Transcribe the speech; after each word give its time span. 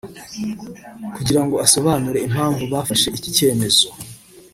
kugira 1.15 1.41
ngo 1.45 1.55
asobanure 1.65 2.19
impamvu 2.27 2.63
bafashe 2.73 3.07
iki 3.17 3.29
cyemezo 3.37 3.87